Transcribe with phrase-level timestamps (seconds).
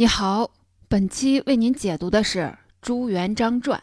[0.00, 0.52] 你好，
[0.86, 2.38] 本期为您解读的是
[2.80, 3.82] 《朱元璋传》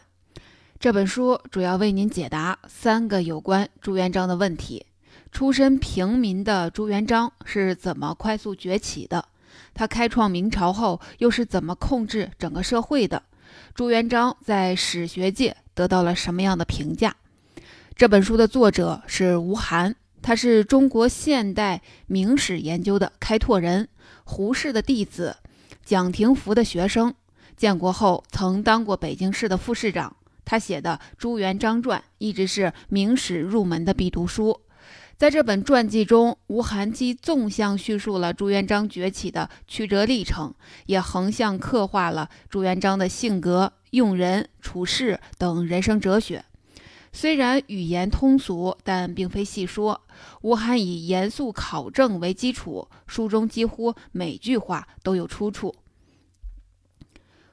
[0.80, 4.86] 这本书，主要为您解答三个有关朱元璋的问题：
[5.30, 9.26] 出身平民的朱元璋是怎么快速崛起的？
[9.74, 13.22] 他开创明朝后又是怎么控制整个社会的？
[13.74, 17.14] 朱元璋在史学界得到了什么样的评价？
[17.94, 23.90] 这本书的作者是吴晗，他是中国现代明史研究的开拓人，
[24.24, 25.36] 胡适的弟子。
[25.86, 27.14] 蒋廷福的学生，
[27.56, 30.16] 建国后曾当过北京市的副市长。
[30.44, 34.62] 他写的《朱元璋传》一直是明史入门的必读书。
[35.16, 40.52] 在这本传记中，吴晗既纵向叙述了朱元璋崛起的曲折历程，
[40.86, 46.44] 也横向刻画了朱元璋的性格、用人、处事等人生哲学。
[47.16, 50.02] 虽然语言通俗，但并非细说。
[50.42, 55.74] 吴晗以严肃考证为基础，书中几乎每句话都有出处。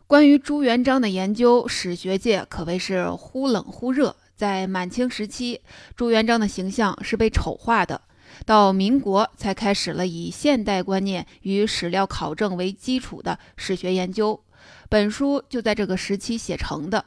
[0.05, 4.17] 关于朱元璋的研究，史学界可谓是忽冷忽热。
[4.36, 5.61] 在满清时期，
[5.95, 8.02] 朱元璋的形象是被丑化的；
[8.45, 14.44] 到民国，才开始了以现代观念与史料考证为基础的史学研究。
[14.89, 17.05] 本书就在这个时期写成的。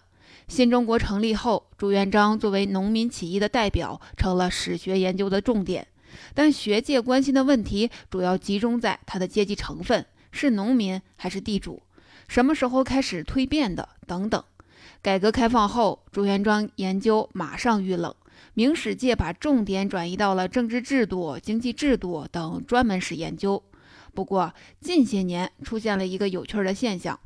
[0.48, 5.88] 新中国成立后，朱元璋作为农民起义的代表，成了史学研究的重点。
[6.34, 11.82] 但学界关心的问题主要集中在他的阶级成分：是农民还是地主？
[12.28, 13.88] 什么时候开始蜕变的？
[14.06, 14.42] 等等。
[15.02, 18.14] 改革开放后，朱元璋研究马上遇冷，
[18.54, 23.60] 明史界把重点转移到了政治制度、经济制度等专门史研究。
[24.14, 27.18] 不过，近些年出现了一个有趣的现象。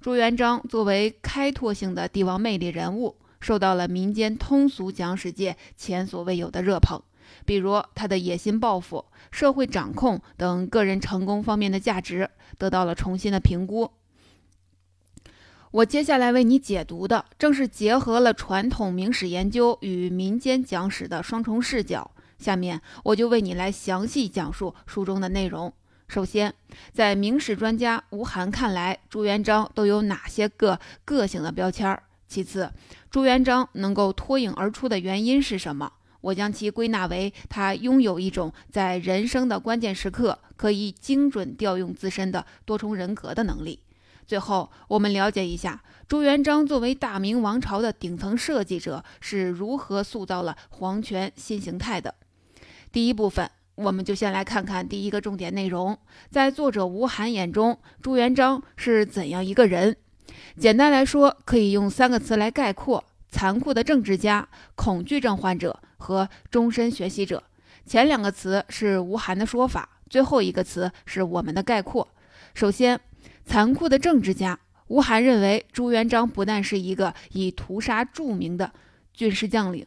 [0.00, 7.02] 朱元璋作为开拓性的帝王魅力人物，受到了民间通俗讲史界前所未有的热捧。
[7.44, 13.90] 比如他的野心抱负、社会掌控等个人成功方面的价值得到了重新的评估。
[15.70, 22.10] 我接下来为你解读的，正是结合了传统明史研究与民间讲史的双重视角。
[22.38, 25.72] 下面我就为你来详细讲述书中的内容。
[26.08, 26.54] 首先，
[26.90, 32.00] 在明史专家吴晗看来，朱元璋都有哪些个个性的标签？
[32.26, 32.72] 其次，
[33.10, 35.92] 朱元璋能够脱颖而出的原因是什么？
[36.22, 43.80] 我将其归纳为他拥有一种在人生的关键时刻可以精准调用自身的多重人格的能力。
[44.26, 52.14] 最后，我们了解一下朱元璋作为大明王朝的顶层设计者是如何塑造了皇权新形态的。
[52.90, 53.50] 第一部分。
[53.78, 55.96] 我们就先来看看第一个重点内容，
[56.30, 59.96] 在作者吴晗眼中，朱元璋是怎样一个人？
[60.56, 67.40] 简单来说，可以用三个词来概括：残酷的政治家、恐惧症患者和终身学习者。
[67.86, 72.08] 前两个词是吴晗的说法，最后一个词是我们的概括。
[72.54, 73.00] 首先，
[73.46, 78.72] 残酷的政治家，吴晗认为朱元璋不但是一个以屠杀著名的
[79.14, 79.86] 军事将领，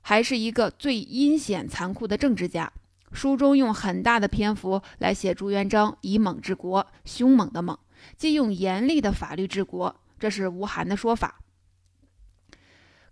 [0.00, 2.72] 还是一个最阴险残酷的政治家。
[3.12, 7.76] 书中用很大的篇幅来写朱元璋以猛治国，凶猛的猛，
[8.16, 11.40] 即用严厉的法律治国，这是吴晗的说法。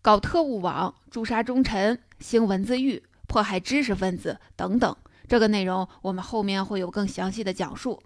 [0.00, 8.00] 搞特务网、诛杀忠臣、兴文字狱、迫害知识分子等等，这个内容我们后面会有更详细的讲述。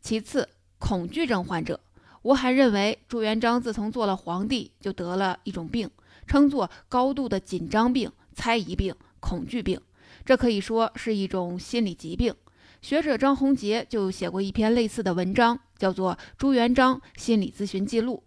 [0.00, 0.48] 其次，
[0.78, 1.80] 恐惧症患者，
[2.22, 5.90] 吴晗认为朱元璋自从做了皇帝，就得了一种病，
[6.26, 9.80] 称作高度的紧张病、猜疑病、恐惧病。
[10.24, 12.34] 这可以说是一种心理疾病。
[12.82, 18.22] 学者张宏杰就写过一篇类似的文章，叫做《朱元璋心理咨询记录》。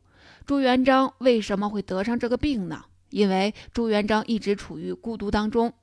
[0.46, 2.84] 朱元璋为什么会得上这个病呢？
[3.10, 5.74] 因为朱元璋一直处于孤独当中，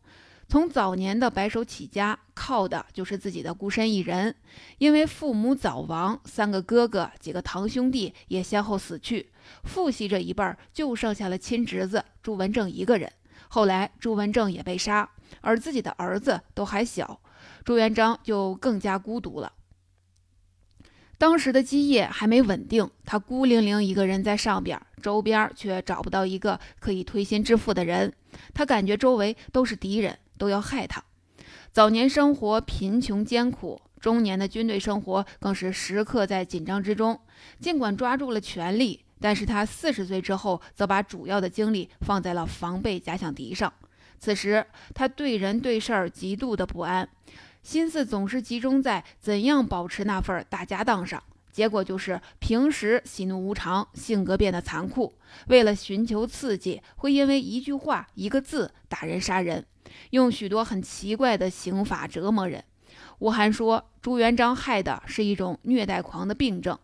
[0.48, 4.34] 从早年的白手起家，靠的就是自己的孤身一人。
[4.78, 9.30] 因为父母早亡，三个哥哥、几个堂兄弟也先后死去，
[9.64, 13.10] 父系这一辈儿就剩下了亲侄子朱文正一个人。
[13.48, 15.08] 后来朱文正也被杀。
[15.40, 17.20] 而自己的儿子都还小，
[17.64, 19.52] 朱元璋就更加孤独了。
[21.18, 28.12] 当时的基业还没稳定，他孤零零一个人在上边，周边却找不到一个可以推心置腹的人。
[28.54, 31.04] 他感觉周围都是敌人，都要害他。
[31.72, 37.20] 早年生活贫穷艰苦，中年的军队生活更是时刻在紧张之中。
[37.60, 43.70] 尽管抓住了权力，但是他四十岁之后，则把主要的精力放在了防备假想敌上。
[44.20, 44.64] 此时，
[44.94, 47.08] 他对人对事儿极度的不安，
[47.62, 51.20] 心思总是集中在怎样保持那份大家当上。
[51.50, 55.12] 结果就是平时喜怒无常，性格变得残酷。
[55.48, 59.64] 为了寻求刺激，会因为一句话、一个字打人杀人，
[60.10, 62.62] 用许多很奇怪的刑法折磨人。
[63.18, 66.78] 吴晗说，朱元璋害的是一种虐待狂的病症，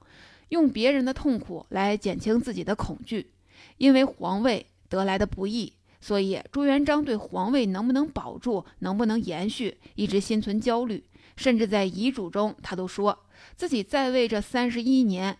[0.48, 3.30] 用别人的痛苦来减轻自己的恐惧。
[3.76, 5.72] 因为皇位得来的不易，
[6.06, 11.02] 所以朱元璋对皇位能不能保住、能不能延续，一直心存焦虑。
[11.36, 13.26] 甚至在遗嘱中，他都说
[13.56, 15.36] 自己在位这三十一年，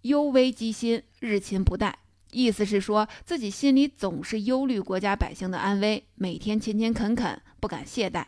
[0.00, 1.92] 忧危积心，日勤不怠。
[2.32, 8.24] 意思是说自己心里总是忧虑国家百姓的安危，每天勤勤恳恳，不敢懈怠。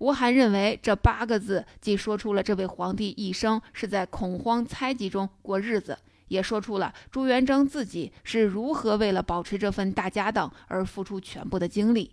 [0.00, 5.96] 吴晗认为这八个字既说出了这位皇帝一生是在恐慌猜忌中过日子，
[6.28, 12.12] 也说出了朱元璋自己是如何为了保持这份大家当而付出全部的精力。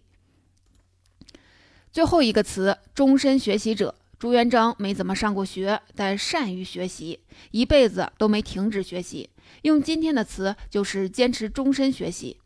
[1.92, 3.96] 最后一个词，终身学习者。
[4.18, 7.20] 朱元璋没怎么上过学，但善于学习，
[7.52, 9.30] 一辈子都没停止学习。
[9.64, 12.38] 用今天的词，就是坚持终身学习。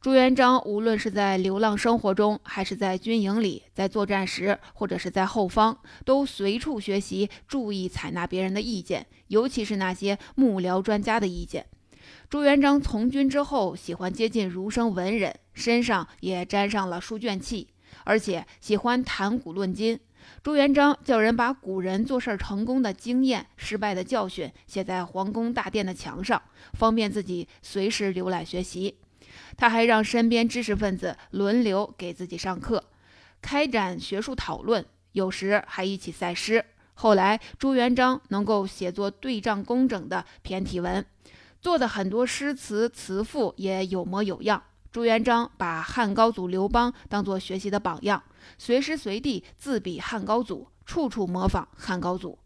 [0.00, 11.66] 朱元璋无论是在流浪生活中，还是在军营里，在作战时，或者是在后方，都随处学习，注意采纳别人的意见，尤其是那些幕僚专家的意见。
[12.28, 17.68] 朱元璋从军之后，喜欢接近儒生文人，身上也沾上了书卷气，
[18.04, 19.98] 而且喜欢谈古论今。
[20.42, 26.40] 朱元璋叫人把古人做事成功的经验、失败的教训写在皇宫大殿的墙上，
[26.74, 28.96] 方便自己随时浏览学习。
[29.56, 32.84] 他还让身边知识分子轮流给自己上课，
[33.40, 36.64] 开展学术讨论，有时还一起赛诗。
[36.94, 41.04] 后来，朱元璋能够写作对仗工整的骈体文，
[41.60, 44.62] 做的很多诗词词赋也有模有样。
[44.90, 48.22] 朱元璋把汉高祖刘邦当作学习的榜样，
[48.56, 52.38] 随时随地自比汉高祖，处处模仿汉高祖。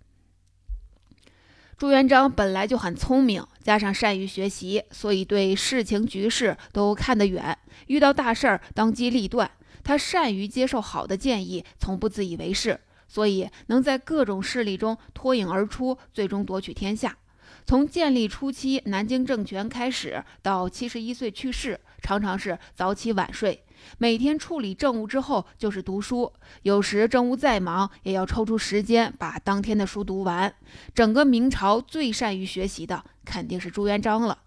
[1.80, 7.56] 朱元璋本来就很聪明，加上善于学习，所以对事情局势都看得远，
[7.86, 9.50] 遇到大事儿当机立断。
[9.82, 12.78] 他善于接受好的建议，从不自以为是，
[13.08, 17.16] 所以能在各种势力中脱颖而出，最终夺取天下。
[17.64, 21.80] 从建立初期南京政权开始，到七十一岁去世。
[22.02, 23.62] 常常是早起晚睡，
[23.98, 26.32] 每天处理政务之后就是读书，
[26.62, 30.54] 有时政务再忙也要抽出时间把当天的书读完。
[30.94, 34.38] 整个明朝最善于学习的肯定是朱元璋了。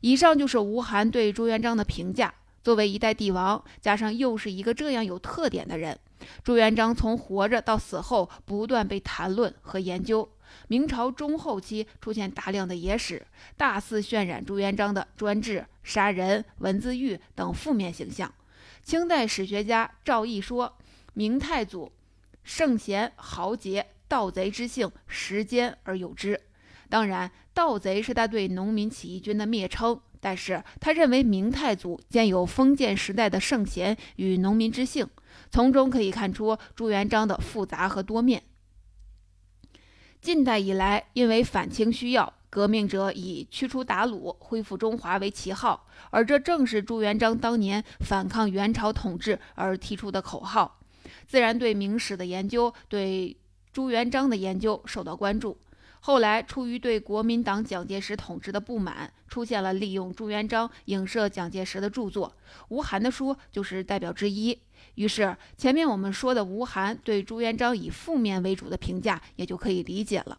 [0.00, 2.32] 以上就是吴晗对朱元璋的评价。
[2.62, 5.96] 作为一代帝王，加上又是一个这样有特点的人，
[6.42, 10.28] 朱元璋从活着到死后不断被谈论和研究。
[10.66, 13.24] 明朝中后期出现大量的野史，
[13.56, 18.32] 大肆渲染朱元璋的专制、杀人、文字狱等负面形象。
[18.86, 20.78] 清代史学家赵翼说
[21.12, 21.90] ：“明太祖
[22.44, 26.40] 圣贤豪杰，盗贼之性，时间而有之。”
[26.88, 35.08] 当然，盗贼是他对农民起义军的蔑称，但是他认为明太祖兼有封建时代的圣贤与农民之性，
[35.50, 38.44] 从中可以看出朱元璋的复杂和多面。
[40.20, 50.80] 近代以来，因为反清需要，革命者以驱除鞑虏、恢复中华为旗号，而这正是朱元璋当年反抗元朝统治而提出的口号，
[51.26, 53.36] 自然对明史的研究、对
[53.74, 55.58] 朱元璋的研究受到关注。
[56.00, 62.34] 后来，出于对国民党蒋介石统治的不满，出现了利用朱元璋影射蒋介石的著作，
[62.68, 64.58] 吴晗的书就是代表之一。
[64.94, 70.38] 于是，前面我们说的吴晗对朱元璋以负面为主的评价也就可以理解了。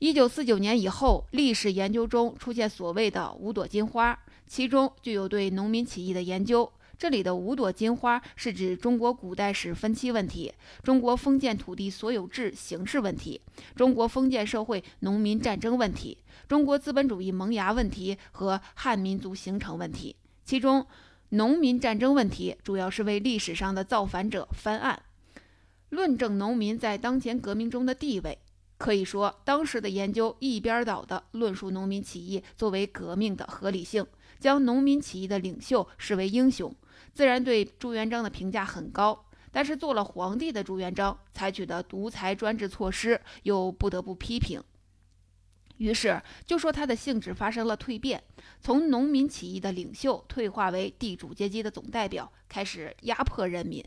[0.00, 6.72] 一九四九年以后，历史研究中出现所谓的五朵金花，其中就有对农民起义的研究。
[6.96, 10.50] 这里的五朵金花是指中国古代史分期问题、
[10.82, 13.42] 中国封建土地所有制形式问题、
[13.76, 16.16] 中国封建社会农民战争问题、
[16.48, 20.16] 中国资本主义萌芽问题和汉民族形成问题。
[20.46, 20.86] 其中，
[21.28, 25.02] 农民战争问题主要是为历史上的造反者翻案，
[25.90, 28.38] 论证农民在当前革命中的地位。
[28.80, 34.06] 可以说，当时的研究一边倒的论述农民起义作为革命的合理性，
[34.38, 36.74] 将农民起义的领袖视为英雄，
[37.12, 39.26] 自然对朱元璋的评价很高。
[39.52, 44.64] 但是做了皇帝的朱元璋采取的独裁专制措施，又不得不批评。
[45.76, 48.24] 于是就说他的性质发生了蜕变，
[48.62, 53.84] 从农民起义的领袖退化为地主阶级的总代表，开始压迫人民。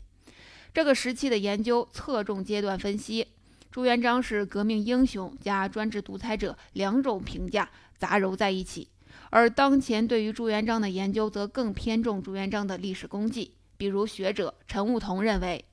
[0.72, 3.26] 这个时期的研究侧重阶段分析，
[3.74, 8.86] 朱元璋是革命英雄加专制独裁者两种评价杂糅在一起。
[9.30, 15.64] 而当前对于朱元璋的研究则更偏重朱元璋的历史功绩，比如学者陈悟桐认为。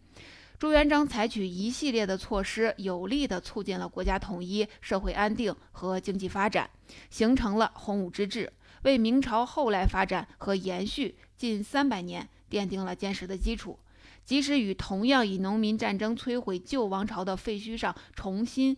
[0.57, 6.67] 朱元璋采取一系列的措施，有力地促进了国家统一、社会安定和经济发展，
[7.11, 13.77] 形成了洪武之治，为明朝后来发展和延续近三百年奠定了坚实的基础。
[14.23, 18.77] 即使与同样以农民战争摧毁旧王朝的废墟上重新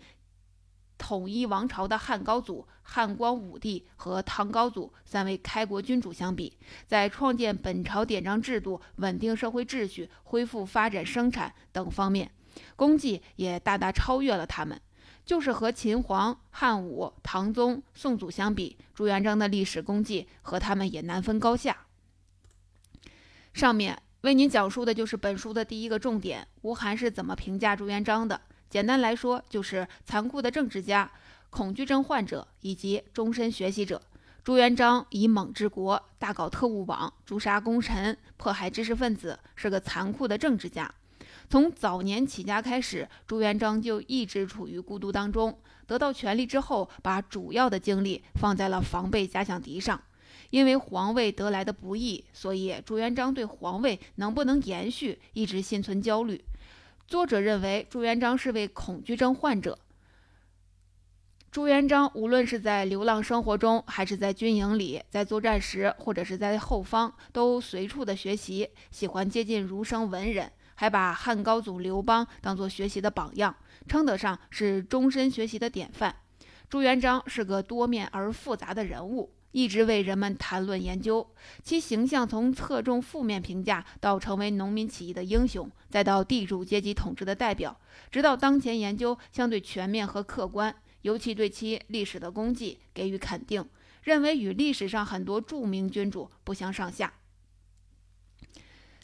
[0.98, 12.32] 统一王朝的汉高祖、汉光武帝和唐高祖三位开国君主相比，在创建本朝典章制度、稳定社会秩序、恢复发展生产等方面，
[12.76, 14.80] 功绩也大大超越了他们。
[15.26, 21.88] 就是和秦皇、汉武、唐宗、宋祖相比，朱元璋的历史功绩和他们也难分高下。
[23.54, 28.40] 上面为您讲述的就是本书的第一个重点：吴晗是怎么评价朱元璋的？
[28.70, 31.12] 简单来说，就是残酷的政治家、
[31.50, 34.02] 恐惧症患者以及终身学习者。
[34.42, 40.90] 朱元璋以猛治国，大搞特务网，诛杀功臣，迫害知识分子，是个残酷的政治家。
[41.50, 45.60] 从早年起家开始，朱元璋就一直处于孤独当中。
[45.86, 50.02] 得到权力之后，把主要的精力放在了防备假想敌上。
[50.54, 56.40] 因为皇位得来的不易，所以朱元璋对皇位能不能延续一直心存焦虑。
[57.08, 59.80] 作者认为朱元璋是位恐惧症患者。
[61.50, 70.52] 朱元璋无论是在流浪生活中，还是在军营里，在作战时，或者是在后方，都随处的学习，喜欢接近儒生文人。
[70.76, 73.56] 还把汉高祖刘邦当作学习的榜样，
[73.88, 76.16] 称得上是终身学习的典范。
[76.70, 81.26] 朱元璋是个多面而复杂的人物，一直为人们谈论研究。
[81.64, 87.80] 其形象从侧重负面评价，到成为农民起义的英雄，再到地主阶级统治的代表，
[88.12, 93.66] 直到当前研究相对全面和客观，尤其对其历史的功绩给予肯定，
[94.04, 97.14] 认为与历史上很多著名君主不相上下。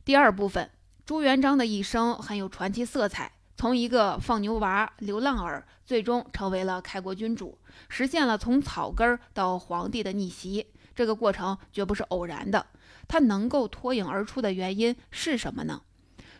[0.03, 0.69] 第二部分。
[1.05, 7.57] 朱元璋的一生很有传奇色彩，从一个放牛娃、流浪儿，最终成为了开国君主，
[7.89, 10.65] 实现了从草根到皇帝的逆袭。
[10.95, 12.65] 这个过程绝不是偶然的。
[13.05, 15.81] 他能够脱颖而出的原因是什么呢？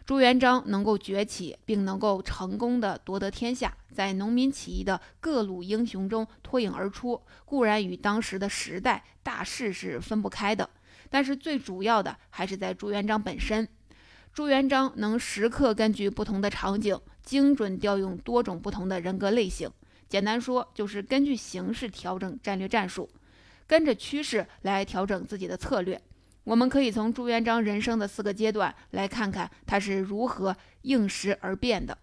[0.05, 10.69] 朱元璋能够崛起，并能够成功的夺得天下，在农民起义的各路英雄中脱颖而出，固然与当时的时代大势是分不开的，
[11.09, 13.67] 但是最主要的还是在朱元璋本身。
[14.33, 19.69] 朱元璋能时刻根据不同的场景，精准调用多种不同的人格类型。
[20.07, 23.09] 简单说，就是根据形势调整战略战术，
[23.67, 26.01] 跟着趋势来调整自己的策略。
[26.45, 31.98] 我们可以从朱元璋人生的四个阶段来看看他是如何应时而变的。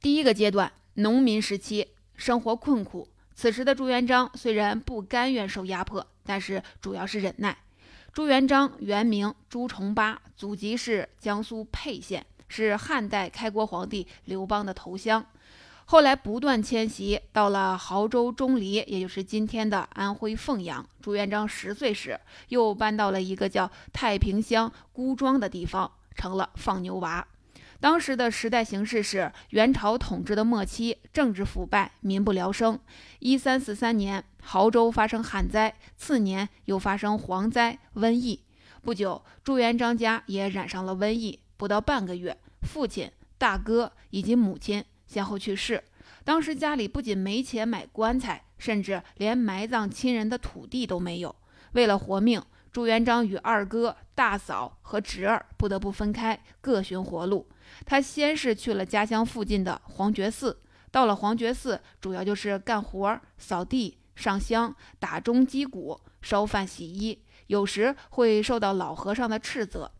[0.00, 3.08] 第一个阶段，农民时期，生活困苦。
[3.34, 7.58] 此时的朱元璋虽然不甘愿受压迫，但是主要是忍耐。
[8.12, 15.24] 朱元璋原名朱重八，祖籍是江苏沛县，是汉代开国皇帝刘邦的头乡。
[15.86, 20.86] 后来不断迁徙，到了亳州钟离，也就是今天的安徽凤阳。
[21.00, 27.26] 朱元璋十岁时，又搬到了一个叫太平乡孤庄的地方，成了放牛娃。
[27.82, 32.78] 当时的时代形势是元朝统治的末期，政治腐败，民不聊生。
[33.18, 38.44] 一三四三年，亳州发生旱灾，次年又发生蝗灾、瘟疫。
[38.82, 45.82] 不久，朱元璋家也染上了瘟疫，不到半个月，父亲、大哥以及母亲先后去世。
[46.22, 51.34] 当时家里不仅没钱买棺材，甚至连埋葬亲人的土地都没有。
[51.72, 52.40] 为了活命，
[52.72, 57.46] 朱元璋与二哥、大嫂和侄儿不得不分开，各寻活路。
[57.84, 60.58] 他先是去了家乡附近的黄觉寺，
[60.90, 69.92] 到了黄觉寺，主要就是干活、扫地、上香、打钟击鼓、烧饭洗衣，有时会受到老和尚的斥责。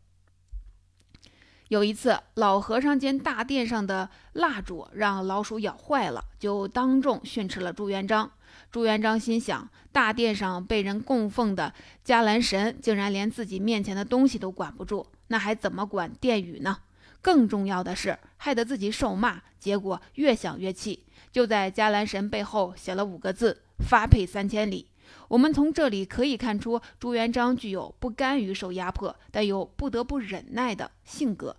[1.68, 8.30] 有一次，老和尚见大殿上的蜡烛让老鼠咬坏了，就当众训斥了朱元璋。
[8.72, 16.78] 朱元璋心想：大殿上被人供奉的伽蓝神，竟然连自己面前的东西都管不住，那还怎么管殿宇呢？
[17.20, 24.88] 更重要的是，害得自己受骂，结果越想越气，就在伽蓝神背后写了五个字：“发配三千里。”
[25.28, 31.54] 我们从这里可以看出，朱元璋具有不甘于受压迫，但又不得不忍耐的性格。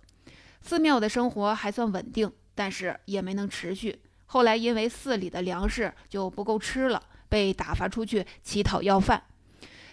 [0.60, 4.00] 寺庙的生活还算稳定，但是也没能持续。
[4.34, 9.22] 后来因为寺里的粮食就不够吃了，被打发出去乞讨要饭。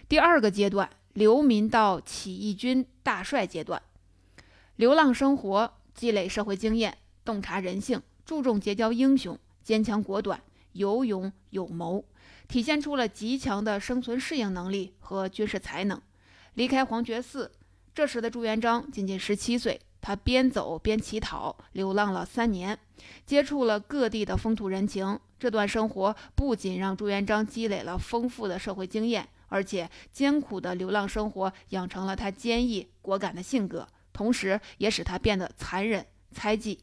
[0.09, 3.79] 第二个阶段，流民到起义军大帅阶段。
[4.77, 12.03] 流浪生活，积累社会经验，洞察人性，注重结交英雄，坚强果断，有勇有谋，
[12.47, 16.01] 体现出了极强的生存适应能力和军事才能。
[16.55, 17.51] 离开黄觉寺，
[17.93, 22.79] 这时的朱元璋仅仅十七岁，他边走边乞讨，流浪了三年，
[23.25, 25.19] 接触了各地的风土人情。
[25.39, 33.87] 这段生活不仅让朱元璋积累了丰富的社会经验，而且艰苦的流浪生活养成了他坚毅果敢的性格。
[34.13, 36.79] 同时，也使他变得残忍猜忌。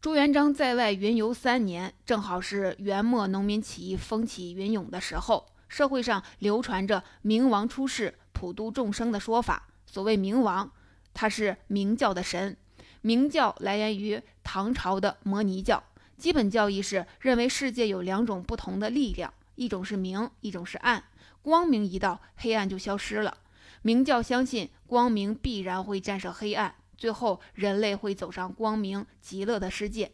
[0.00, 5.46] 朱元璋在外云游三年，正好是元末农民起义风起云涌的时候。
[5.68, 9.68] 社会上流传着“明王出世，普度众生”的说法。
[9.84, 10.72] 所谓明王，
[11.12, 12.56] 他是明教的神。
[13.00, 15.82] 明教来源于唐朝的摩尼教，
[16.16, 21.04] 基本教义是认为世界有两种不同的力量，一种是明，一种是暗。
[21.42, 23.38] 光明一到，黑暗就消失了。
[23.82, 26.74] 明教相信光明必然会战胜黑暗。
[26.96, 30.10] 最后，人类会走上光明极乐的世界，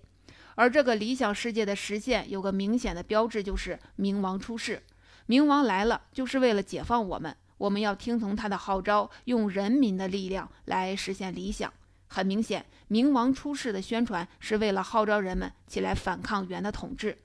[0.54, 4.82] 而这个理想世界的实现有个明显的标志，就是冥王出世。
[5.26, 11.72] 冥王来了，就是为了解放我们，我们要听从他的号召，用人民的力量来实现理想。
[12.14, 17.18] 很明显，明王出世的宣传是为了号召人们起来反抗元的统治。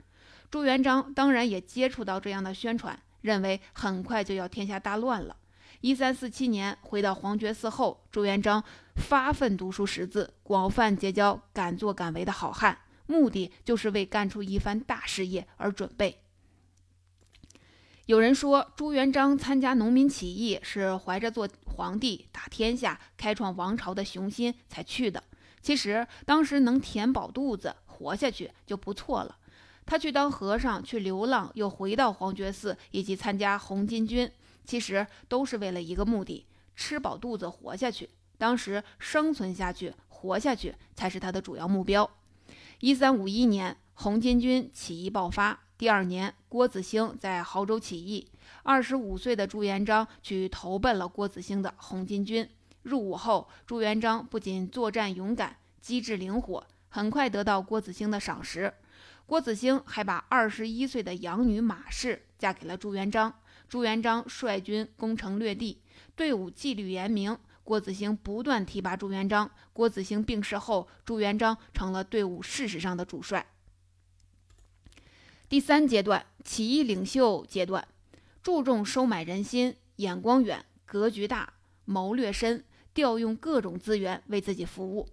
[0.50, 5.36] 朱元璋当然也接触到这样的宣传，认为很快就要天下大乱了。
[5.82, 8.64] 一三四七年回到皇觉寺后，朱元璋
[8.96, 16.24] 发奋读书识字，广泛结交敢作敢为的好汉，目的就是为干出一番大事业而准备。
[18.10, 25.24] 有人说，朱元璋参加农民起义是怀着做皇帝、打天下、开创王朝的雄心才去的。
[25.62, 29.38] 其实当时能填饱肚子、活下去就不错了。
[29.86, 34.32] 他去当和尚、去流浪，又回到黄觉寺，以及参加红巾军。
[34.66, 38.10] 其实都是为了一个目的：吃饱肚子活下去。
[38.40, 42.10] 当时生存下去、活下去才是他的主要目标。
[42.80, 45.66] 一三五一年，红巾军起义爆发。
[45.80, 48.28] 第二年，郭子兴在亳州起义。
[48.64, 52.50] 二十五岁的朱元璋去投奔了郭子兴的红巾军。
[52.82, 58.74] 入伍后，朱元璋不仅作战勇敢、机智灵活，很快得到郭子兴的赏识。
[59.26, 63.34] 郭子兴还把二十一岁的养女马氏嫁给了朱元璋。
[63.70, 65.82] 朱元璋率军攻城略地，
[66.14, 67.38] 队伍纪律严明。
[67.64, 69.50] 郭子兴不断提拔朱元璋。
[69.72, 73.46] 郭子兴病逝后，朱元璋成了队伍事实上的主帅。
[75.50, 77.88] 第三阶段，起义领袖阶段，
[78.44, 81.54] 注重收买人心，眼光远，格局大，
[81.86, 85.10] 谋略深，调用各种资源为自己服务。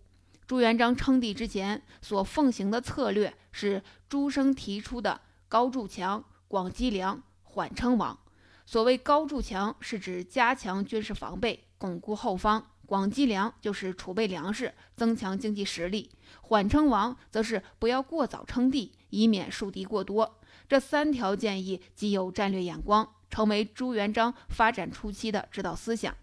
[0.46, 8.18] 朱元璋称帝之前所奉行的策略是朱生提出的“高筑墙，广积粮，缓称王”。
[8.66, 16.08] 所谓高筑墙，是指加强军事防备，巩固后方；广积粮就是储备粮食，增强经济实力；
[16.40, 20.38] 缓称王则是不要过早称帝，以免树敌过多。
[20.68, 26.14] 这三条建议极有战略眼光，成为朱元璋发展初期的指导思想。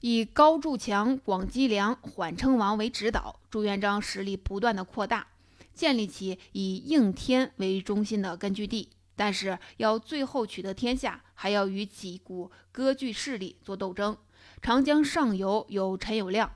[0.00, 5.28] 以高筑墙、广积粮、缓称王为指导，朱元璋实力不断的扩大，
[5.72, 8.88] 建立起以应天为中心的根据地。
[9.14, 14.16] 但是要最后取得天下，还要与几股割据势力做斗争。
[14.60, 16.48] 长江上游有陈友谅，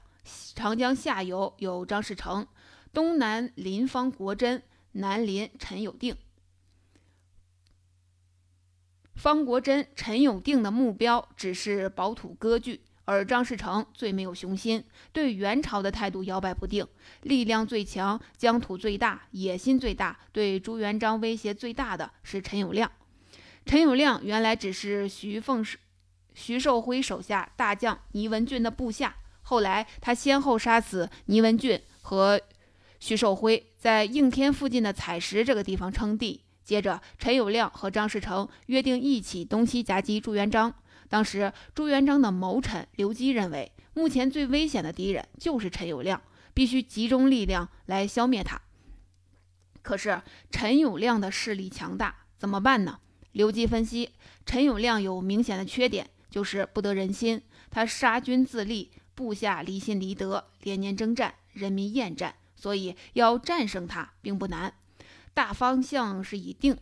[0.55, 2.47] 长江下游有张士诚，
[2.93, 6.15] 东南邻方国珍，南邻陈友定。
[9.17, 12.83] 方国珍、陈友定的目标只是保土割据。
[13.07, 16.87] 而张士诚最没有雄心，对元朝的态度摇摆不定，
[17.23, 22.89] 力量最强，疆土最大，野心最大，对朱元璋威胁最大的是陈友谅。
[23.67, 25.63] 陈友谅原来只是徐凤
[26.35, 32.41] 徐寿辉手下大将倪文俊的部下，后来他先后杀死倪文俊和
[33.01, 36.45] 徐寿辉，在应天附近的采石这个地方称帝。
[36.63, 40.73] 接着，陈友谅和张士诚约定一起东西夹击朱元璋。
[41.09, 46.21] 当时，朱元璋的谋臣刘基认为，目前最危险的敌人就是陈友谅，
[46.55, 48.61] 必须集中力量来消灭他。
[49.83, 52.99] 可是，陈友谅的势力强大，怎么办呢？
[53.37, 54.13] 刘基分析，
[54.47, 57.43] 陈友谅有明显的缺点，就是不得人心。
[57.71, 64.73] 他杀君自立，部下离心离德，连年征战，人民厌战，所以要战胜他并不难。
[65.35, 66.79] 大方向是已定。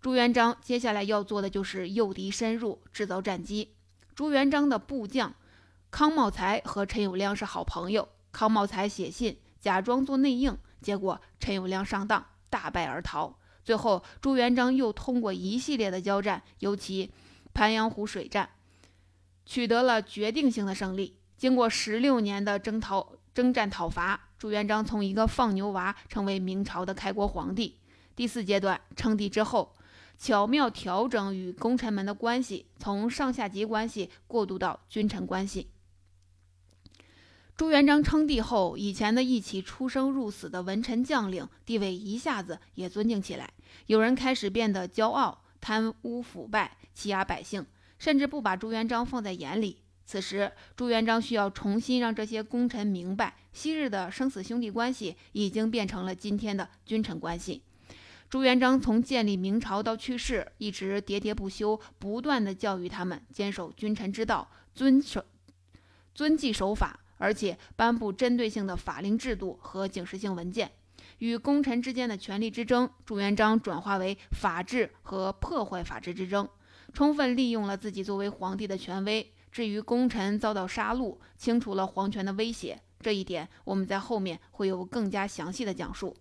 [0.00, 3.74] 朱元璋接下来要做的就是诱敌深入，制造战机。
[4.14, 5.34] 朱元璋的部将
[5.90, 8.08] 康茂才和陈友谅是好朋友。
[8.32, 13.36] 康茂才写信假装做内应，结果陈友谅上当，大败而逃。
[13.64, 17.10] 最后，朱元璋又通过一系列的交战，尤其
[17.54, 18.48] 鄱阳湖水战，
[19.44, 21.16] 取得了决定性的胜利。
[21.36, 27.78] 经过十六年的征讨、征战讨伐，朱元璋从一个放牛娃成为明朝的开国皇帝。
[28.14, 29.74] 第四阶段称帝之后。
[30.22, 35.70] 巧妙调整与功臣们的关系，从上下级关系过渡到君臣关系。
[37.60, 43.50] 朱元璋称帝后，以前的一起出生入死的文臣将领地位一下子也尊敬起来。
[43.84, 47.66] 有人开始变得骄傲、贪污腐败、欺压百姓，
[47.98, 49.82] 甚至不把朱元璋放在眼里。
[50.06, 57.60] 此时，朱元璋需要重新让这些功臣明白昔日的生死兄弟关系已经变成了今天的君臣关系。
[58.30, 65.22] 朱元璋从建立明朝到去世，一直喋喋不休，不断地教育他们坚守君臣之道，遵守
[66.14, 70.72] 遵纪守法，而且颁布针对性的法令制度和警示性文件。
[71.18, 76.48] 与功臣之间的权力之争，朱元璋转化为法治和破坏法治之争，
[76.94, 79.32] 充分利用了自己作为皇帝的权威。
[79.52, 86.16] 至于功臣遭到杀戮，清除了皇权的威胁，这一点我们在后面会有更加详细的讲述。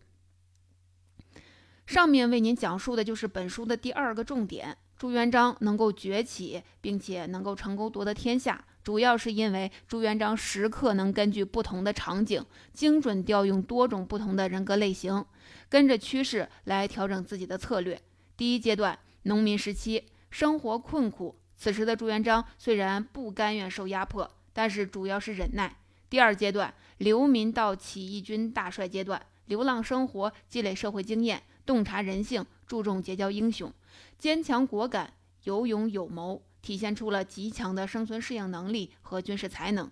[1.86, 15.24] 上面为您讲述的就是本书的第二个重点：朱元璋能够崛起，并且能够成功夺得天下，主要是因为朱元璋时刻能根据不同的场景，精准调用多种不同的人格类型，
[15.68, 18.02] 跟着趋势来调整自己的策略。
[18.38, 21.36] 第一阶段，农民时期，生活困苦。
[21.58, 25.76] 此时的朱元璋虽然不甘愿受压迫，但是主要是忍耐。
[26.10, 33.72] 第二阶段，流民到起义军大帅阶段，流浪生活，积累社会经验，洞察人性，注重结交英雄，
[34.18, 35.14] 坚强果敢，
[35.44, 39.90] 有勇有谋，体现出了极强的生存适应能力和军事才能。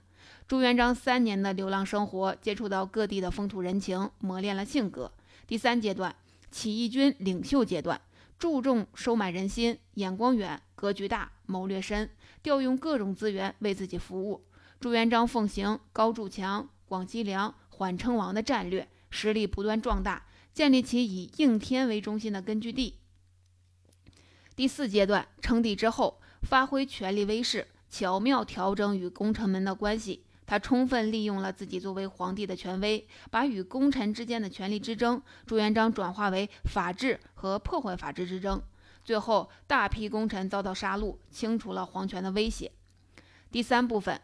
[0.48, 5.12] 朱元璋三年的流浪生活，接触到各地的风土人情，磨练了性格。
[5.46, 6.16] 第三阶段，
[6.52, 8.00] 起义军领袖阶段。
[8.40, 12.10] 注重收买人心，眼光远，格局大，谋略深，
[12.44, 14.46] 调用各种资源为自己服务。
[14.80, 23.00] 朱元璋奉行高筑墙、广积粮、缓称王的战略，实力不断壮大，建立起以应天为中心的根据地。
[24.56, 30.24] 第四阶段，称帝之后，发挥权力威势，巧妙调整与功臣们的关系。
[30.46, 38.62] 他充分利用了自己作为皇帝的权威，把与功臣之间的权力之争，朱元璋转化为法治和破坏法治之争。
[39.04, 42.72] 最后，大批功臣遭到杀戮，清除了皇权的威胁。
[43.52, 44.22] 第三部分，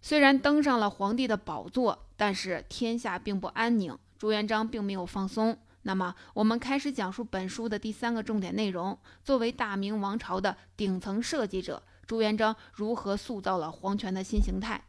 [0.00, 5.58] 虽然登上了皇帝的宝座，但是天下并不安宁，朱元璋并没有放松。
[5.86, 14.82] 那么，我们开始讲述本书的第三个重点内容：作为大明王朝的顶层设计者，朱元璋如何塑造了皇权的新形态。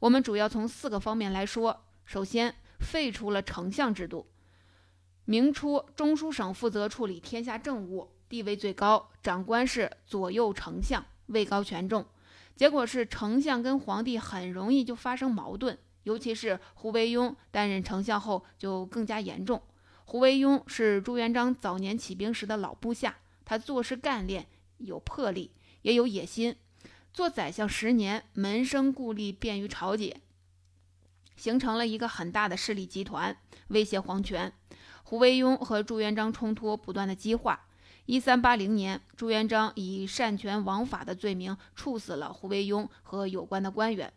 [0.00, 1.84] 我们主要从四个方面来说。
[2.04, 4.26] 首先，废除了丞相制度。
[5.24, 12.04] 明初，中书省负责处理天下政务，地位最高，长官是左右丞相，位高权重。
[12.56, 19.62] 结果是，丞相跟皇帝很容易就发生矛盾，尤其是胡惟庸担任丞相后就更加严重。
[20.04, 24.46] 胡惟庸是朱元璋早年起兵时的老部下，他做事干练，
[24.78, 26.56] 有魄力，也有野心。
[27.12, 30.20] 做宰相十年，门生故吏便于朝野，
[31.36, 33.36] 形成了一个很大的势力集团，
[33.68, 34.52] 威胁皇权。
[35.02, 37.66] 胡惟庸和朱元璋冲突不断的激化。
[38.06, 44.12] 一三八零年，朱元璋以擅权枉法的罪名处死了胡惟庸和有关的官员，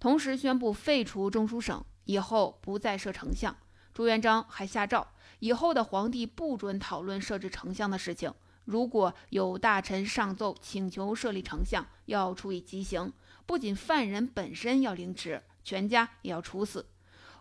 [0.00, 3.56] 同时宣布废除中书省，以后不再设丞相。
[3.92, 5.08] 朱元璋还下诏，
[5.40, 8.32] 以后的皇帝不准讨论设置丞相的事情。
[8.64, 13.12] 如果有大臣上奏请求设立丞相，要处以极刑，
[13.46, 16.86] 不仅犯人本身要凌迟，全家也要处死。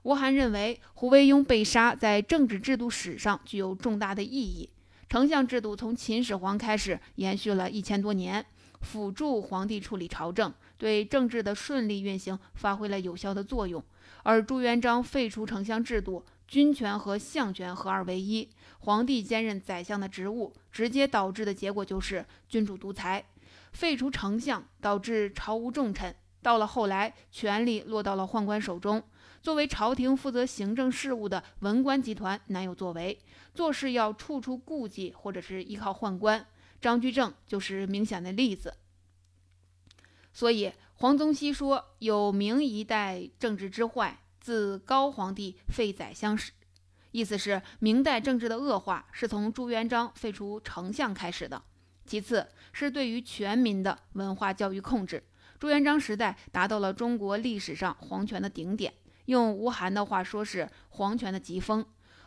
[0.03, 4.69] 吴晗认为，胡惟庸被杀在政治制度史上具有重大的意义。
[5.09, 8.45] 丞相制度从秦始皇开始延续了一千多年，
[8.81, 13.83] 辅助皇帝处理朝政，对政治的顺利运行发挥了有效的作用。
[14.21, 16.23] 而朱元璋废除丞相制度。
[16.47, 23.25] 军权和相权合二为一，皇帝兼任宰相的职务，直接导致的结果就是君主独裁。
[23.71, 26.15] 废除丞相，导致朝无重臣。
[26.41, 29.03] 到了后来，权力落到了宦官手中，
[29.41, 33.19] 作为朝廷负责行政事务的文官集团难有作为，
[33.53, 36.45] 做事要处处顾忌，或者是依靠宦官。
[36.79, 38.75] 张居正就是明显的例子。
[40.31, 46.51] 所以，黄宗羲说：“有明一代政治之坏。”自高皇帝废宰相时，
[47.09, 51.63] 意思是明代政治的恶化是从朱元璋废除丞相开始的。
[52.05, 55.23] 其次是对于全民的文化教育控制，
[55.57, 58.93] 朱元璋时代达到了中国历史上皇权的顶点，
[59.25, 61.83] 用吴晗的话说是皇权的极峰，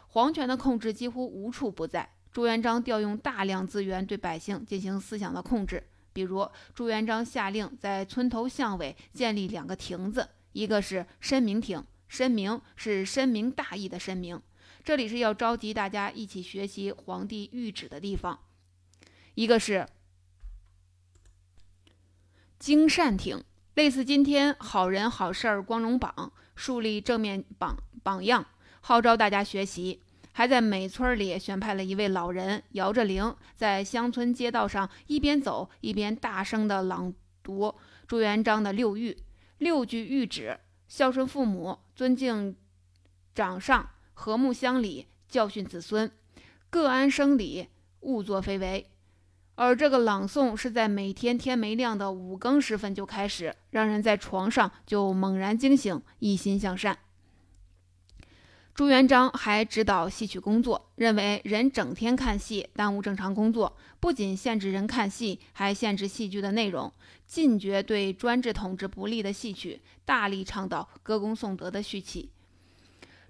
[0.08, 2.10] 皇权的控制几乎无处不在。
[2.32, 11.80] 朱元璋调用大量资源对百姓进行思想的控制，比如朱元璋下令在村头巷尾建立两个亭子，一个是申明亭。
[12.08, 14.40] 申明是深明大义的申明，
[14.82, 18.38] 这里是要召集大家一起学习皇帝谕旨的地方。
[19.34, 19.86] 一个是
[22.58, 23.44] 经善亭，
[23.74, 28.46] 类似今天好人好事儿光荣榜，树立正面榜榜样，
[28.80, 30.02] 号召大家学习。
[30.32, 37.74] 还在每村里选派了一位老人，摇着铃，在乡村街道上一边走一边大声地朗读
[38.06, 39.16] 朱元璋的六谕、
[39.58, 40.60] 六句谕旨。
[40.88, 42.56] 孝顺父母，尊敬
[43.34, 46.10] 长上，和睦乡里，教训子孙，
[46.70, 47.68] 各安生理，
[48.00, 48.90] 勿作非为。
[49.54, 56.98] 而这个朗诵是在每天天没亮的五更时分就开始，让人在床上就猛然惊醒，一心向善。
[58.78, 66.92] 朱元璋还指导戏曲工作，认为人整天看戏耽误正常工作，不仅限制人看戏，还限制戏剧的内容，
[67.26, 72.28] 禁绝对专制统治不利的戏曲，大力倡导歌功颂德的序曲。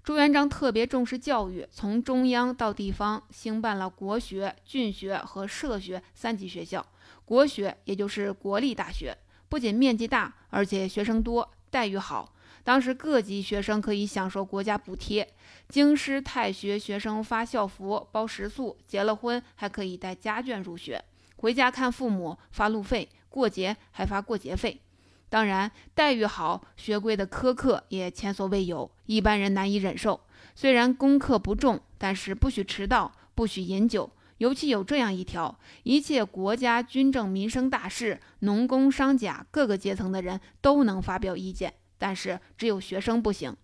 [0.03, 6.85] 朱元璋特别重视教育，从中央到地方兴办了国学、郡学和社学三级学校。
[7.25, 9.17] 国学也就是国立大学，
[9.49, 12.35] 不仅面积大，而且学生多，待遇好。
[12.63, 15.33] 当时各级学生可以享受国家补贴，
[15.67, 21.03] 京师太学学生发校服、包食宿，结了婚还可以带家眷入学，
[21.37, 24.81] 回家看父母发路费，过节还发过节费。
[25.29, 30.19] 当然，待遇好、学规的苛刻也前所未有，一般人难以忍受。
[30.55, 43.55] 虽然功课不重，但是不许迟到，不许饮酒，尤其有这样一条：一切国家军政民生大事，农工商贾各个阶层的人都能发表意见，但是只有学生不行。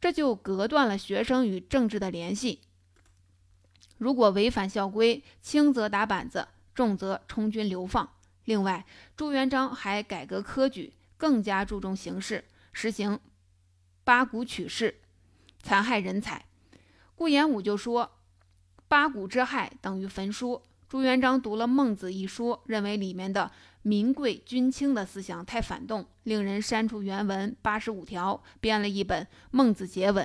[0.00, 2.62] 这就隔断了学生与政治的联系。
[3.98, 8.10] 如果违反校规，轻则打板子，重则充军流放。
[8.46, 8.84] 另外，
[9.16, 10.94] 朱元璋还改革科举。
[11.16, 13.20] 更加注重形式，实行
[14.02, 14.96] 八股取士，
[15.62, 16.46] 残害人才。
[17.14, 18.10] 顾炎武就说
[18.88, 30.24] ：“八股之害等于焚书。”朱元璋读了《孟子》一书，认为里面的民贵君轻的思想太反动，令人删除原文八十五条，编了一本《孟子节文》，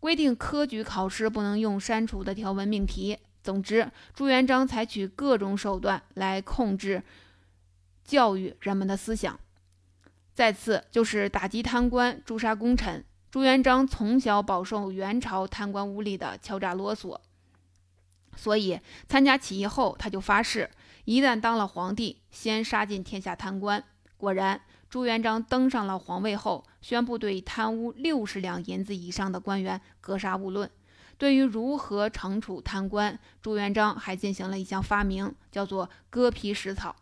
[0.00, 3.18] 规定科举考试不能用删除的条文命题。
[3.42, 7.02] 总之，朱元璋采取各种手段来控制
[8.04, 9.38] 教育人们的思想。
[10.32, 13.04] 再次就是打击贪官、诛杀功臣。
[13.30, 17.20] 朱元璋从小饱受元朝贪官污吏的敲诈勒索，
[18.36, 18.78] 所以
[19.08, 20.70] 参加起义后，他就发誓，
[21.04, 23.84] 一旦当了皇帝，先杀尽天下贪官。
[24.16, 30.70] 果然，朱元璋登上了皇位后，宣布对贪污六十两银子以上的官员格杀勿论。
[31.18, 36.96] 对于如何惩处贪官，朱元璋还进行了一项发明，叫做割皮食草。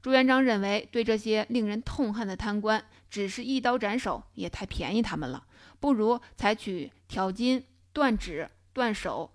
[0.00, 5.44] 朱元璋认为，对这些令人痛恨的贪官，只是一刀斩首也太便宜他们了，
[5.80, 9.32] 不如采取挑筋、断指、断手、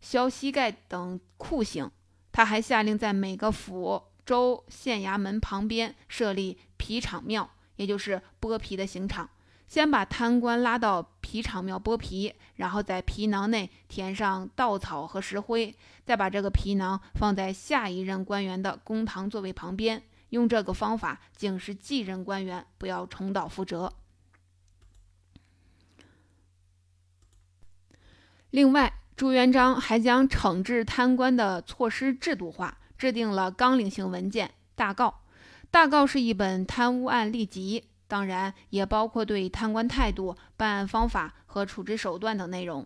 [0.00, 1.90] 削膝盖等酷刑。
[2.34, 9.30] 他还下令在每个府州县衙门旁边设立皮场庙，也就是剥皮的刑场。
[9.68, 15.72] 先把贪官拉到皮场庙剥皮，然后在皮囊内填上稻草和石灰，
[16.04, 20.02] 再把这个皮囊放在下一任官员的公堂座位旁边。
[20.30, 23.92] 用这个方法警示继任官员不要重蹈覆辙。
[28.50, 35.08] 另外，朱元璋还将惩治贪官的措施制度化，制定了纲领性文件《大告》。
[35.70, 37.84] 《大告》是一本贪污案例集。
[38.08, 42.84] 当然，也包括对贪官态度、办案方法和处置手段等内容。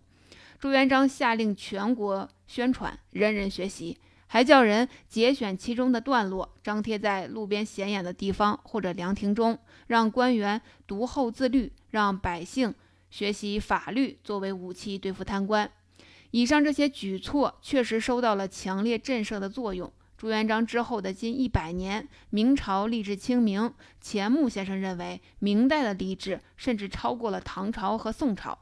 [0.59, 12.75] 朱元璋下令全国宣传，人人学习，还叫人节选其中的段落，张贴在路边显眼的地方或者凉亭中，让官员读后自律，让百姓
[13.11, 15.71] 学习法律作为武器对付贪官。
[16.31, 19.93] 以上这些举措确实收到了强烈震慑的作用。
[20.17, 23.73] 朱元璋之后的近一百年，明朝吏治清明。
[24.01, 28.59] 钱穆先生认为，明代的吏治甚至超过了唐朝和宋朝。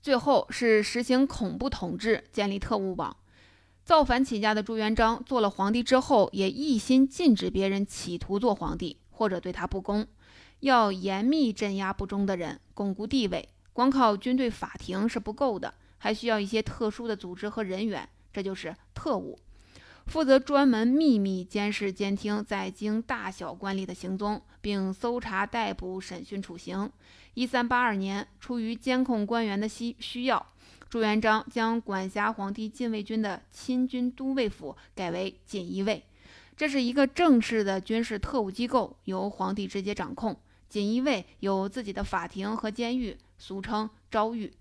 [0.00, 3.16] 最后是实行恐怖统治，建立特务网。
[3.84, 10.06] 造反起家的朱元璋做了皇帝之后，也一心禁止别人企图做皇帝或者对他不公，
[10.60, 13.48] 要严密镇压不忠的人，巩固地位。
[13.76, 19.38] 光靠军队、法庭是不够的，还需要一些特殊的组织和人员，这就是特务。
[20.06, 26.90] 负责专门秘密监视、监听在京大小官吏的行踪，并搜查、逮捕、审讯、处刑。
[27.34, 30.54] 一三八二年，出于监控官员的需需要，
[30.88, 36.02] 朱元璋将管辖皇帝禁卫军的亲军都尉府改为锦衣卫，
[36.56, 40.34] 这是一个正式的军事特务机构，由皇帝直接掌控。
[40.70, 44.52] 锦衣卫有自己的法庭和监狱，俗称诏狱。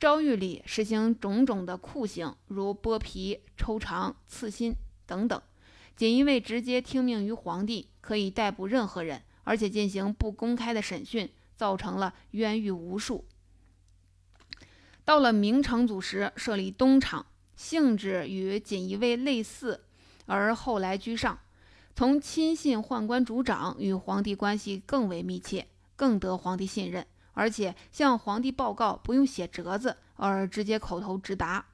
[0.00, 4.74] 诏狱里实行种种的酷刑，如剥皮、抽肠、刺心。
[5.06, 5.42] 等等，
[5.96, 13.24] 锦衣卫直接听命于皇帝，可以逮捕任何人，而且进行不公开的审讯，造成了冤狱无数。
[15.04, 17.24] 到了明成祖时，设立东厂，
[17.56, 19.82] 性质与锦衣卫类似，
[20.26, 21.38] 而后来居上。
[21.96, 27.06] 从亲信宦官主长，与皇帝关系更为密切，更得皇帝信任。
[27.38, 31.64] 而且向皇帝报告不用写折子，而直接口头直达。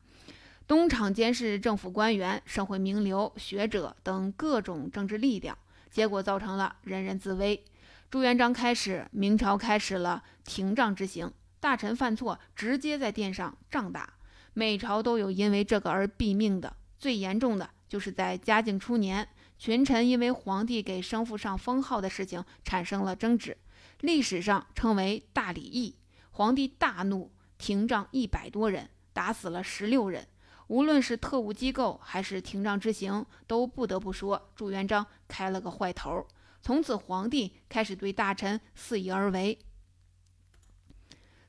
[0.67, 5.57] 东厂监视政府官员、社会名流、学者等各种政治力量，
[5.91, 7.65] 结果造成了人人自危。
[8.11, 14.13] 朱元璋开始，明朝开始了廷杖之刑，大臣犯错直接在殿上杖打。
[14.53, 19.27] 每朝都有因为这个而毙命的，最严重的就是在嘉靖初年，
[19.59, 23.57] 群臣因为皇帝给生父上封号的事情产生了争执，
[24.05, 25.97] 历史上称为大礼议。
[26.33, 30.29] 皇帝大怒，廷杖一百多人，打死了十六人。
[30.67, 36.27] 无论是特务机构还是廷杖之刑，都不得不说朱元璋开了个坏头。
[36.61, 39.59] 从此，皇帝开始对大臣肆意而为。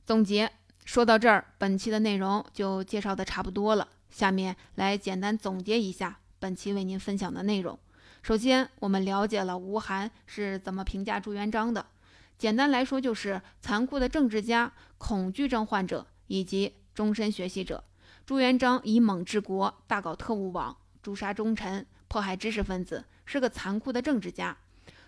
[0.06, 0.50] 总结
[0.86, 3.90] 说到这儿，本期的内容就介绍的差不多了。
[4.10, 7.78] 下面来简单总结一下本期为您分享的内容。
[8.22, 11.86] 首先，我们了解了吴晗是怎么评价朱元璋的。
[12.38, 17.84] 简单来说，就是残酷的政治家、恐惧症患者以及终身学习者。
[18.26, 24.58] 朱元璋以猛治国，大搞特务网，诛杀忠臣，迫害知识分子，是个残酷的政治家。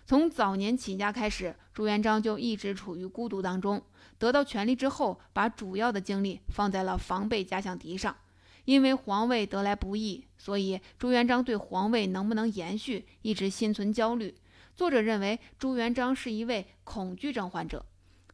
[0.06, 3.82] 从早年起家开始，朱元璋就一直处于孤独当中。
[4.18, 8.16] 得到权力之后，把主要的精力放在了防备假想敌上。
[8.64, 14.34] 因为皇位得来不易，所以朱元璋对皇位能不能延续一直心存焦虑。
[14.78, 17.84] 作者认为，朱元璋是一位恐惧症患者。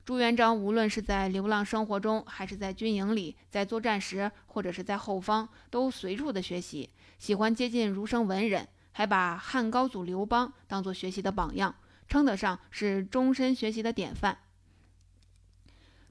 [0.05, 11.75] 朱元璋无论是在流浪生活中，还是在军营里，在作战时，或者是在后方，都随处的学习，喜欢接近儒生文人，还把汉高祖刘邦当作学习的榜样，
[12.09, 14.37] 称得上是终身学习的典范。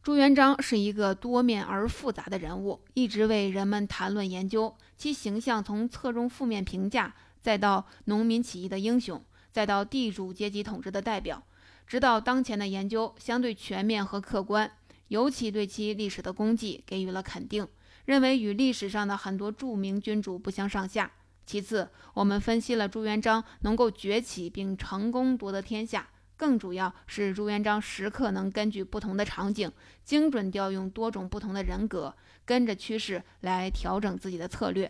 [0.02, 11.42] 朱元璋是一个多面而复杂的人物，一直为人们谈论研究，其形象从侧重负面评价，再到农民起义的英雄，再到地主阶级统治的代表。
[11.88, 14.70] 直到当前的研究相对全面和客观，
[15.10, 17.68] 尤其对其历史的功绩给予了肯定，
[18.06, 21.12] 认为与历史上的很多著名君主不相上下。
[21.46, 29.70] 其次，我们分析了朱元璋能够崛起并成功夺得天下，更主要是朱元璋时刻能根据不同的场景，
[30.06, 34.90] 精准调用多种不同的人格，跟着趋势来调整自己的策略。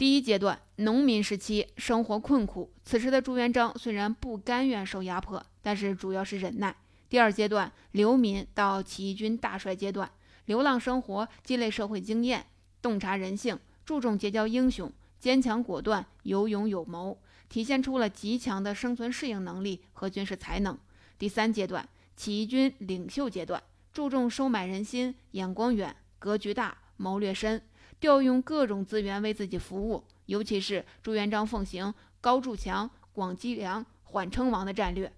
[0.00, 6.74] 第一阶段，农民时期生活困苦，此时的朱元璋虽然不甘愿受压迫，但是主要是忍耐。
[7.10, 10.10] 第二阶段，流民到起义军大帅阶段，
[10.46, 12.46] 流浪生活积累社会经验，
[12.80, 20.78] 洞察人性，注重结交英雄，坚强果断，有勇有谋，体现出了极强的生存适应能力和军事才能。
[21.18, 21.86] 第三阶段，
[22.16, 27.60] 起义军领袖阶段，注重收买人心，眼光远，格局大，谋略深。
[28.00, 35.12] 调用各种资源为自己服务，尤其是朱元璋奉行高筑墙、广积粮、缓称王的战略，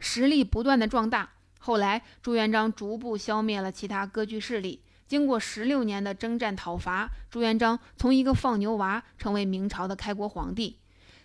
[0.00, 1.30] 实力不断的壮大。
[1.58, 4.80] 后来，朱元璋逐步消灭了其他割据势力。
[5.06, 10.78] 经过十六年的征战讨伐，朱元璋从一个放牛娃成为明朝的开国皇帝。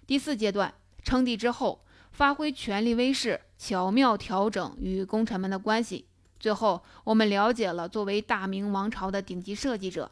[0.06, 6.06] 第四阶段，称帝之后，发挥权力威势，巧妙调整与功臣们的关系。
[6.40, 10.12] 最后，我们了解了作为大明王朝的顶级设计者。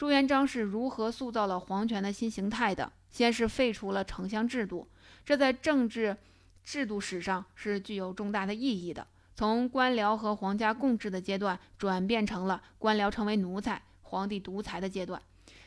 [0.00, 2.90] 朱元璋是如何塑造了皇权的新形态的？
[3.10, 4.88] 先是废除了丞相制度，
[5.26, 6.16] 这在政治
[6.64, 9.06] 制度史上是具有重大的意义的。
[9.34, 15.20] 从官僚和皇家共治的阶段，转变成了官僚成为奴才、皇帝独裁的阶段。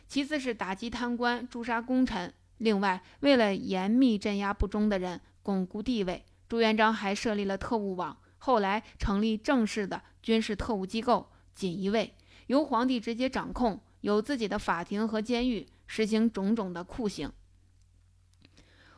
[0.08, 2.34] 其次是打击贪官、诛杀功臣。
[2.58, 12.16] 另外，为了严密镇压不忠的人，巩固地位，朱元璋还设立了特务网，后来成立正式的军事特务机构锦衣卫，
[12.48, 13.80] 由皇帝直接掌控。
[14.04, 17.32] 有自己的法庭和监狱，实行种种的酷刑。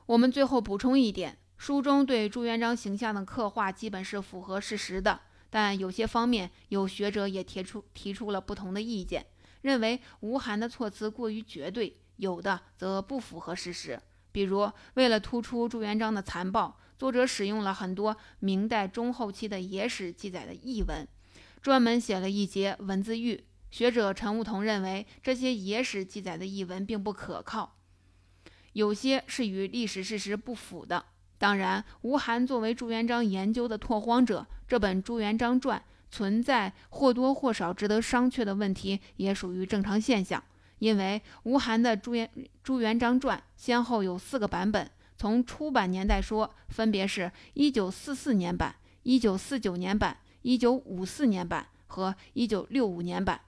[0.07, 9.23] 我们最后补充一点，书中对朱元璋形象的刻画基本是符合事实的，但有些方面有学者也提出提出了不同的意见，
[9.61, 14.01] 认为吴晗的措辞过于绝对，有的则不符合事实。
[14.31, 21.07] 比如，为了突出朱元璋的残暴，作者使用了很多明代中后期的野史记载的译文，
[21.61, 23.43] 专门写了一节文字狱。
[23.75, 27.75] 学者陈梧桐认为，这些野史记载的译文并不可靠，
[28.71, 31.03] 有些是与历史事实不符的。
[31.37, 35.77] 当然，吴晗作为朱元璋研究的拓荒者，这本《朱元璋传》
[36.09, 40.41] 存在或多或少值得商榷的问题，也属于正常现象。
[40.79, 42.31] 因为吴晗的《朱元
[42.63, 48.73] 朱元璋传》先后有四个版本，从出版年代说，分别是一九四四年版、
[49.03, 53.41] 一九四九年版、一九五四年版和一九六五年版。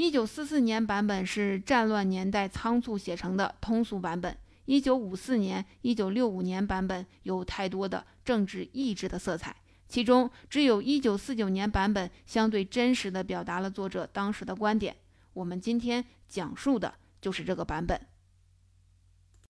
[0.00, 4.34] 一九四四年版本是战乱年代仓促写成的通俗版本，
[4.64, 9.54] 一九五四年、一九六五年版本有太多的政治意志的色彩，
[9.90, 14.96] 其中只有一九四九年版本相对真实的表达了作者当时的观点。
[15.34, 18.00] 我们今天讲述的就是这个版本。